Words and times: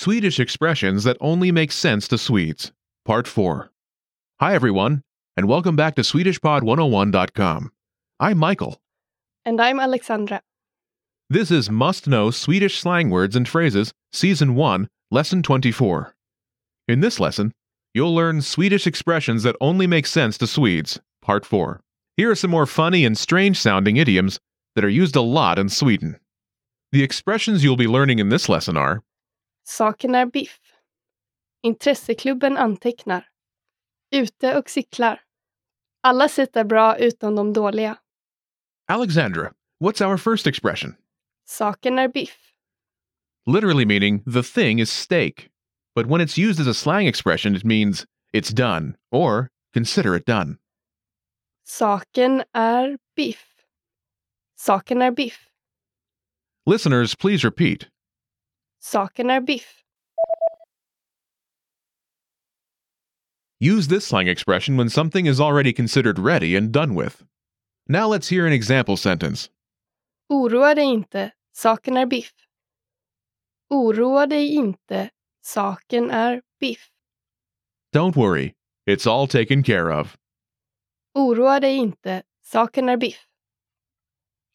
Swedish 0.00 0.40
expressions 0.40 1.04
that 1.04 1.18
only 1.20 1.52
make 1.52 1.70
sense 1.70 2.08
to 2.08 2.16
Swedes, 2.16 2.72
Part 3.04 3.28
4. 3.28 3.70
Hi, 4.40 4.54
everyone, 4.54 5.02
and 5.36 5.46
welcome 5.46 5.76
back 5.76 5.94
to 5.96 6.00
SwedishPod101.com. 6.00 7.70
I'm 8.18 8.38
Michael. 8.38 8.80
And 9.44 9.60
I'm 9.60 9.78
Alexandra. 9.78 10.40
This 11.28 11.50
is 11.50 11.68
Must 11.68 12.08
Know 12.08 12.30
Swedish 12.30 12.80
Slang 12.80 13.10
Words 13.10 13.36
and 13.36 13.46
Phrases, 13.46 13.92
Season 14.10 14.54
1, 14.54 14.88
Lesson 15.10 15.42
24. 15.42 16.14
In 16.88 17.00
this 17.00 17.20
lesson, 17.20 17.52
you'll 17.92 18.14
learn 18.14 18.40
Swedish 18.40 18.86
expressions 18.86 19.42
that 19.42 19.56
only 19.60 19.86
make 19.86 20.06
sense 20.06 20.38
to 20.38 20.46
Swedes, 20.46 20.98
Part 21.20 21.44
4. 21.44 21.78
Here 22.16 22.30
are 22.30 22.34
some 22.34 22.50
more 22.50 22.64
funny 22.64 23.04
and 23.04 23.18
strange 23.18 23.60
sounding 23.60 23.98
idioms 23.98 24.40
that 24.76 24.84
are 24.86 24.88
used 24.88 25.14
a 25.14 25.20
lot 25.20 25.58
in 25.58 25.68
Sweden. 25.68 26.18
The 26.90 27.02
expressions 27.02 27.62
you'll 27.62 27.76
be 27.76 27.86
learning 27.86 28.18
in 28.18 28.30
this 28.30 28.48
lesson 28.48 28.78
are 28.78 29.02
Saken 29.70 30.14
är 30.14 30.26
biff. 30.26 30.60
Intresseklubben 31.62 32.56
antecknar. 32.56 33.28
Ute 34.10 34.58
och 34.58 34.70
cyklar. 34.70 35.20
Alla 36.02 36.28
sätt 36.28 36.56
är 36.56 36.64
bra 36.64 36.96
utom 36.96 37.34
de 37.34 37.52
dåliga. 37.52 37.98
Alexandra, 38.88 39.52
what's 39.84 40.06
our 40.06 40.16
first 40.16 40.46
expression? 40.46 40.96
Saken 41.48 41.98
är 41.98 42.08
biff. 42.08 42.52
Literally 43.46 43.84
meaning 43.84 44.22
the 44.24 44.42
thing 44.42 44.80
is 44.80 44.90
steak. 44.90 45.48
But 45.94 46.06
when 46.06 46.20
it's 46.20 46.48
used 46.48 46.60
as 46.60 46.66
a 46.66 46.74
slang 46.74 47.06
expression, 47.06 47.56
it 47.56 47.64
means 47.64 48.06
it's 48.32 48.54
done 48.54 48.94
or 49.10 49.48
consider 49.74 50.16
it 50.16 50.26
done. 50.26 50.56
Saken 51.64 52.42
är 52.52 52.98
biff. 53.16 53.44
Saken 54.56 55.02
är 55.02 55.10
biff. 55.10 55.48
Listeners, 56.66 57.14
please 57.14 57.44
repeat. 57.44 57.88
Saken 58.82 59.30
är 59.30 59.40
biff. 59.40 59.82
Use 63.60 63.88
this 63.88 64.06
slang 64.06 64.28
expression 64.28 64.76
when 64.78 64.88
something 64.88 65.26
is 65.26 65.38
already 65.40 65.72
considered 65.72 66.18
ready 66.18 66.56
and 66.56 66.72
done 66.72 66.94
with. 66.94 67.22
Now 67.88 68.08
let's 68.08 68.28
hear 68.28 68.46
an 68.46 68.52
example 68.52 68.96
sentence. 68.96 69.50
Oroa 70.32 70.74
dig 70.74 70.84
inte. 70.84 71.32
Saken 71.52 71.96
är 71.96 72.06
biff. 72.06 72.32
Oroa 73.70 74.26
dig 74.26 74.54
inte. 74.54 75.10
Saken 75.42 76.10
är 76.10 76.42
biff. 76.60 76.90
Don't 77.92 78.16
worry, 78.16 78.54
it's 78.86 79.06
all 79.06 79.26
taken 79.26 79.62
care 79.62 79.90
of. 79.90 80.16
Oroa 81.14 81.60
dig 81.60 81.76
inte. 81.76 82.22
Saken 82.42 82.88
är 82.88 82.96
biff. 82.96 83.26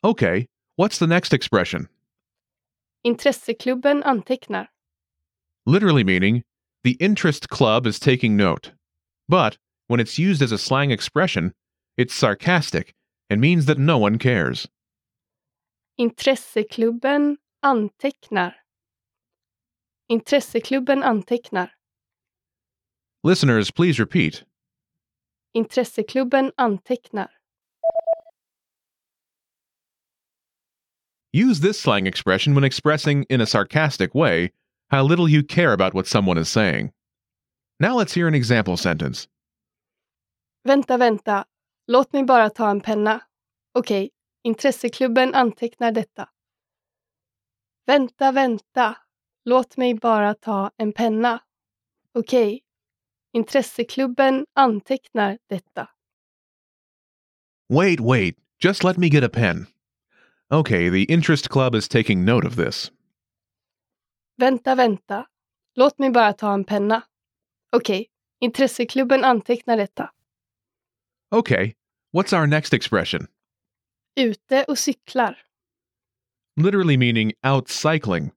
Okay, 0.03 0.48
what's 0.78 0.98
the 1.00 1.08
next 1.08 1.34
expression? 1.34 1.88
Intresseklubben 3.06 4.02
antecknar. 4.03 4.67
Literally 5.66 6.03
meaning 6.03 6.44
the 6.84 6.98
interest 7.00 7.50
club 7.50 7.86
is 7.86 8.00
taking 8.00 8.36
note. 8.36 8.72
But 9.30 9.58
when 9.88 10.00
it's 10.00 10.17
used 10.17 10.42
as 10.42 10.52
a 10.52 10.58
slang 10.58 10.92
expression, 10.92 11.53
it's 11.97 12.14
sarcastic 12.16 12.94
and 13.30 13.39
means 13.39 13.66
that 13.66 13.78
no 13.78 13.97
one 13.97 14.17
cares. 14.17 14.67
Intresseklubben 16.00 17.38
antecknar. 17.64 18.53
Intresseklubben 20.12 21.03
antecknar. 21.03 21.69
Listeners, 23.23 23.72
please 23.72 24.00
repeat. 24.00 24.44
Intresseklubben 25.56 26.52
antecknar. 26.59 27.30
Use 31.35 31.59
this 31.59 31.78
slang 31.78 32.07
expression 32.07 32.56
when 32.56 32.63
expressing 32.63 33.25
in 33.29 33.41
a 33.41 33.46
sarcastic 33.46 34.16
way 34.16 34.53
how 34.88 35.03
little 35.03 35.28
you 35.28 35.44
care 35.44 35.73
about 35.73 35.94
what 35.94 36.07
someone 36.07 36.38
is 36.38 36.47
saying. 36.47 36.94
Now 37.78 37.97
let's 37.97 38.13
hear 38.13 38.29
an 38.29 38.34
example 38.34 38.78
sentence. 38.78 39.28
Vänta, 40.63 40.97
vänta. 40.97 41.45
Låt 41.88 42.13
mig 42.13 42.24
bara 42.24 42.50
ta 42.50 42.69
en 42.69 42.79
penna. 42.79 43.22
Okej, 43.74 44.12
intresseklubben 44.44 45.34
antecknar 45.34 45.91
detta. 45.91 46.29
Vänta, 47.85 48.31
vänta. 48.31 48.97
Låt 49.45 49.78
mig 49.78 49.94
bara 49.94 50.34
ta 50.35 50.72
en 50.78 50.94
penna. 50.94 51.40
Okej, 52.13 52.62
intresseklubben 53.34 54.45
antecknar 54.53 55.38
detta. 55.50 55.90
Wait, 57.69 58.00
wait, 58.00 58.38
just 58.57 58.84
let 58.84 58.97
me 58.97 59.09
get 59.09 59.24
a 59.24 59.29
pen. 59.29 59.68
Okay, 60.51 60.89
the 60.89 61.03
interest 61.03 61.50
club 61.50 61.75
is 61.75 61.88
taking 61.88 62.23
note 62.23 62.45
of 62.45 62.56
this. 62.56 62.91
Vänta, 64.38 64.75
vänta. 64.75 65.25
Låt 65.75 66.00
mig 66.00 66.11
bara 66.11 66.33
ta 66.33 66.53
en 66.53 66.63
penna. 66.63 67.03
Okej, 67.72 68.07
intresseklubben 68.39 69.23
antecknar 69.23 69.78
detta. 69.78 70.11
Okay, 71.31 71.75
what's 72.13 72.33
our 72.33 72.47
next 72.47 72.73
expression? 72.73 73.28
Ute 74.16 74.63
och 74.67 74.78
cyklar. 74.78 75.38
Literally 76.57 76.97
meaning 76.97 77.33
out 77.44 77.69
cycling. 77.69 78.31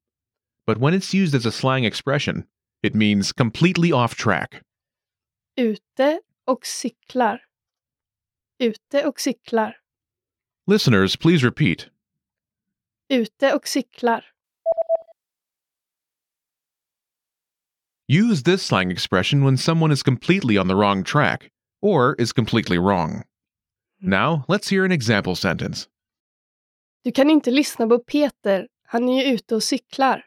But 0.67 0.79
when 0.79 0.95
it's 0.95 1.15
used 1.15 1.35
as 1.35 1.47
a 1.47 1.53
slang 1.53 1.85
expression, 1.85 2.45
it 2.83 2.95
means 2.95 3.33
completely 3.33 3.93
off 3.93 4.15
track. 4.15 4.63
Ute 5.57 6.21
och 6.47 6.67
cyklar. 6.67 7.39
Ute 8.59 9.07
och 9.07 9.21
cyklar. 9.21 9.77
Listeners, 10.67 11.17
please 11.17 11.45
repeat. 11.45 11.91
Ute 13.11 13.55
och 13.55 13.69
cyklar. 13.69 14.25
Use 18.09 18.43
this 18.43 18.63
slang 18.63 18.91
expression 18.91 19.45
when 19.45 19.59
someone 19.59 19.93
is 19.93 20.03
completely 20.03 20.59
on 20.59 20.69
the 20.69 20.75
wrong 20.75 21.05
track 21.05 21.51
or 21.83 22.15
is 22.19 22.33
completely 22.33 22.79
wrong. 22.79 23.23
Now, 24.01 24.45
let's 24.49 24.71
hear 24.71 24.85
an 24.85 24.93
example 24.93 25.37
sentence. 25.37 25.89
Du 27.05 27.13
kan 27.13 27.31
inte 27.31 27.51
lyssna 27.51 27.87
på 27.87 27.99
Peter, 27.99 28.69
han 28.83 29.09
är 29.09 29.25
ju 29.25 29.35
ute 29.35 29.55
och 29.55 29.63
cyklar. 29.63 30.25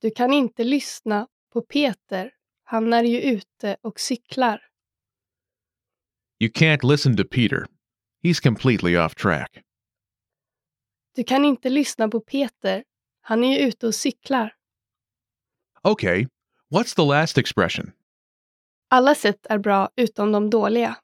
Du 0.00 0.10
kan 0.10 0.32
inte 0.32 0.64
lyssna 0.64 1.26
på 1.52 1.62
Peter, 1.62 2.30
han 2.64 2.92
är 2.92 3.04
ju 3.04 3.20
ute 3.20 3.76
och 3.82 4.00
cyklar. 4.00 4.60
You 6.40 6.50
can't 6.50 6.84
listen 6.90 7.16
to 7.16 7.24
Peter. 7.24 7.66
He's 8.22 8.42
completely 8.42 8.96
off 8.96 9.14
track. 9.14 9.62
Du 11.14 11.24
kan 11.24 11.44
inte 11.44 11.70
lyssna 11.70 12.08
på 12.08 12.20
Peter, 12.20 12.84
han 13.20 13.44
är 13.44 13.58
ju 13.58 13.66
ute 13.68 13.86
och 13.86 13.94
cyklar. 13.94 14.54
Okay, 15.82 16.26
what's 16.74 16.96
the 16.96 17.02
last 17.02 17.38
expression? 17.38 17.92
Alla 18.88 19.14
sätt 19.14 19.46
är 19.50 19.58
bra 19.58 19.90
utom 19.96 20.32
de 20.32 20.50
dåliga. 20.50 20.96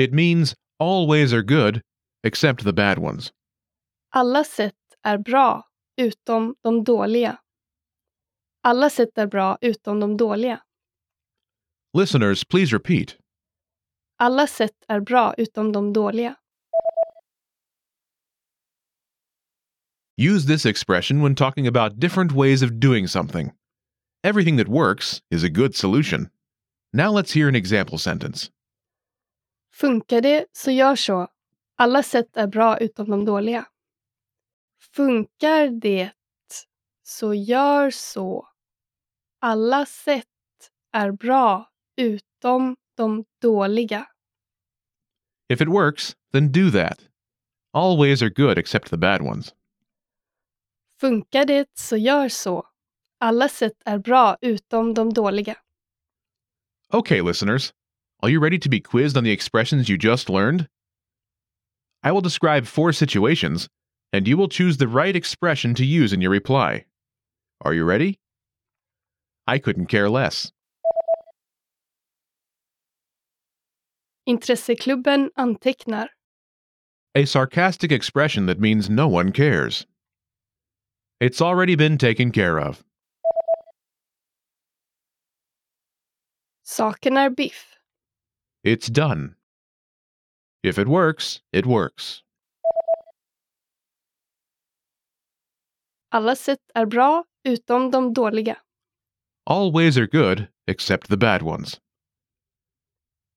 It 0.00 0.12
means 0.12 0.54
all 0.78 1.08
ways 1.08 1.32
are 1.32 1.42
good 1.42 1.80
except 2.22 2.64
the 2.64 2.72
bad 2.72 2.98
ones. 2.98 3.32
Alla 4.10 4.44
sätt 4.44 4.74
är 5.02 5.18
bra 5.18 5.68
utom 5.96 6.54
de 6.62 6.84
dåliga. 6.84 7.38
Alla 8.62 8.90
sätt 8.90 9.18
är 9.18 9.26
bra 9.26 9.58
utom 9.60 10.00
de 10.00 10.16
dåliga. 10.16 10.62
Listeners, 11.98 12.44
please 12.44 12.76
repeat. 12.76 13.16
Alla 14.18 14.46
sätt 14.46 14.84
är 14.88 15.00
bra 15.00 15.34
utom 15.34 15.72
de 15.72 15.92
dåliga. 15.92 16.36
Use 20.20 20.44
this 20.44 20.66
expression 20.66 21.22
when 21.22 21.34
talking 21.34 21.66
about 21.66 21.98
different 21.98 22.32
ways 22.32 22.60
of 22.60 22.78
doing 22.78 23.06
something. 23.06 23.52
Everything 24.22 24.56
that 24.56 24.68
works 24.68 25.22
is 25.30 25.42
a 25.42 25.48
good 25.48 25.74
solution. 25.74 26.28
Now 26.92 27.10
let's 27.10 27.32
hear 27.32 27.48
an 27.48 27.56
example 27.56 27.96
sentence. 27.96 28.50
Funkar 29.72 30.20
det 30.20 30.46
så 30.52 30.70
gör 30.70 30.96
så. 30.96 31.28
Alla 31.78 32.02
sätt 32.02 32.36
är 32.36 32.46
bra 32.46 32.78
utom 32.78 33.10
de 33.10 33.24
dåliga. 33.24 33.66
Funkar 34.96 35.80
det 35.80 36.10
så 37.02 37.34
gör 37.34 37.90
så. 37.90 38.48
Alla 39.40 39.86
sätt 39.86 40.26
är 40.92 41.12
bra 41.12 41.70
utom 41.96 42.76
de 42.96 43.24
dåliga. 43.42 44.06
If 45.48 45.60
it 45.60 45.68
works, 45.68 46.14
then 46.32 46.52
do 46.52 46.70
that. 46.70 46.98
All 47.72 47.98
ways 47.98 48.22
are 48.22 48.30
good 48.30 48.58
except 48.58 48.90
the 48.90 48.98
bad 48.98 49.22
ones. 49.22 49.54
Funkar 51.00 51.44
det 51.44 51.66
så 51.74 51.96
gör 51.96 52.28
så. 52.28 52.66
Alla 53.20 53.48
sätt 53.48 53.82
är 53.84 53.98
bra 53.98 54.36
utom 54.40 54.94
de 54.94 55.12
dåliga. 55.12 55.56
Okay, 56.92 57.22
listeners, 57.22 57.72
are 58.22 58.30
you 58.30 58.42
ready 58.42 58.58
to 58.58 58.68
be 58.68 58.80
quizzed 58.80 59.16
on 59.16 59.24
the 59.24 59.32
expressions 59.32 59.88
you 59.88 59.98
just 59.98 60.28
learned? 60.28 60.66
I 62.02 62.12
will 62.12 62.22
describe 62.22 62.66
four 62.66 62.92
situations, 62.92 63.68
and 64.12 64.28
you 64.28 64.36
will 64.36 64.48
choose 64.48 64.76
the 64.78 64.86
right 64.86 65.16
expression 65.16 65.74
to 65.74 65.84
use 65.84 66.12
in 66.14 66.22
your 66.22 66.32
reply. 66.32 66.84
Are 67.60 67.74
you 67.74 67.84
ready? 67.84 68.18
I 69.46 69.58
couldn't 69.58 69.86
care 69.86 70.08
less. 70.08 70.52
Intresseklubben 74.26 75.30
antecknar. 75.36 76.08
A 77.14 77.24
sarcastic 77.24 77.92
expression 77.92 78.46
that 78.46 78.60
means 78.60 78.90
no 78.90 79.08
one 79.08 79.32
cares. 79.32 79.86
It's 81.20 81.42
already 81.42 81.76
been 81.76 81.98
taken 81.98 82.32
care 82.32 82.58
of. 82.58 82.82
Saken 86.64 87.16
är 87.18 87.30
biff. 87.30 87.76
It's 88.64 88.88
done. 88.88 89.34
If 90.62 90.78
it 90.78 90.88
works, 90.88 91.42
it 91.52 91.66
works. 91.66 92.22
Alla 96.12 96.36
sätt 96.36 96.60
är 96.74 96.82
er 96.82 96.86
bra 96.86 97.24
utom 97.44 97.90
de 97.90 98.14
dåliga. 98.14 98.56
All 99.46 99.72
ways 99.72 99.98
are 99.98 100.06
good 100.06 100.48
except 100.66 101.08
the 101.08 101.16
bad 101.16 101.42
ones. 101.42 101.80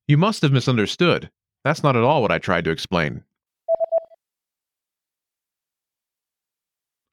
You 0.08 0.18
must 0.18 0.42
have 0.42 0.54
misunderstood. 0.54 1.30
That's 1.64 1.84
not 1.84 1.96
at 1.96 2.04
all 2.04 2.22
what 2.22 2.32
I 2.32 2.40
tried 2.40 2.64
to 2.66 2.72
explain. 2.72 3.24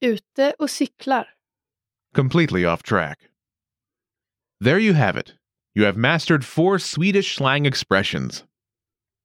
Ute 0.03 0.55
och 0.59 0.71
cyklar. 0.71 1.35
Completely 2.15 2.65
off 2.67 2.83
track. 2.83 3.19
There 4.65 4.79
you 4.79 4.95
have 4.95 5.21
it. 5.21 5.35
You 5.75 5.85
have 5.87 5.97
mastered 5.99 6.45
four 6.45 6.79
Swedish 6.79 7.35
slang 7.37 7.67
expressions. 7.67 8.45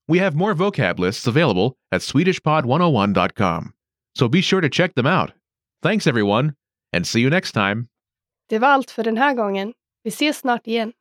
We 0.07 0.19
have 0.19 0.35
more 0.35 0.53
vocab 0.53 0.99
lists 0.99 1.27
available 1.27 1.75
at 1.91 2.01
SwedishPod101.com, 2.01 3.73
so 4.17 4.27
be 4.27 4.41
sure 4.41 4.61
to 4.61 4.69
check 4.69 4.93
them 4.95 5.07
out. 5.07 5.31
Thanks, 5.81 6.07
everyone, 6.07 6.53
and 6.93 7.07
see 7.07 7.21
you 7.21 7.29
next 7.29 7.53
time. 7.53 7.87
Det 8.49 8.59
var 8.59 8.67
allt 8.67 8.91
för 8.91 9.03
den 9.03 9.17
här 9.17 9.33
gången. 9.33 9.73
Vi 10.03 10.09
ses 10.09 10.37
snart 10.37 10.67
igen. 10.67 10.93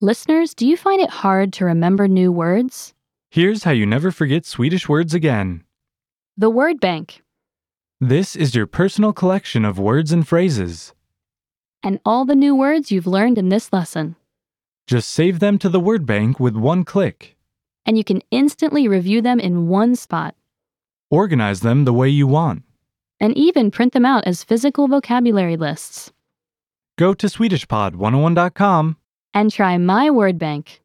Listeners, 0.00 0.54
do 0.54 0.64
you 0.66 0.76
find 0.76 1.00
it 1.00 1.10
hard 1.10 1.52
to 1.52 1.64
remember 1.64 2.08
new 2.08 2.32
words? 2.32 2.94
Here's 3.30 3.64
how 3.64 3.72
you 3.72 3.86
never 3.86 4.10
forget 4.10 4.46
Swedish 4.46 4.88
words 4.88 5.14
again. 5.14 5.64
The 6.36 6.50
Word 6.50 6.80
Bank 6.80 7.22
This 8.00 8.36
is 8.36 8.54
your 8.54 8.66
personal 8.66 9.12
collection 9.12 9.64
of 9.64 9.78
words 9.78 10.12
and 10.12 10.26
phrases. 10.26 10.94
and 11.82 12.00
all 12.04 12.24
the 12.24 12.34
new 12.34 12.54
words 12.56 12.90
you've 12.90 13.06
learned 13.06 13.38
in 13.38 13.50
this 13.50 13.72
lesson. 13.72 14.16
Just 14.86 15.10
save 15.10 15.38
them 15.38 15.58
to 15.58 15.68
the 15.68 15.78
word 15.80 16.06
bank 16.06 16.40
with 16.40 16.56
one 16.56 16.82
click. 16.84 17.36
And 17.86 17.96
you 17.96 18.02
can 18.04 18.20
instantly 18.30 18.88
review 18.88 19.20
them 19.22 19.38
in 19.40 19.68
one 19.68 19.94
spot 19.96 20.34
Organize 21.10 21.60
them 21.60 21.84
the 21.84 21.92
way 21.92 22.08
you 22.08 22.26
want. 22.26 22.62
and 23.20 23.36
even 23.36 23.70
print 23.70 23.92
them 23.92 24.04
out 24.06 24.24
as 24.26 24.44
physical 24.44 24.88
vocabulary 24.88 25.56
lists. 25.56 26.12
Go 26.96 27.14
to 27.14 27.26
SwedishPod101.com 27.26 28.96
And 29.34 29.52
try 29.52 29.76
My 29.78 30.10
Word 30.10 30.38
Bank. 30.38 30.80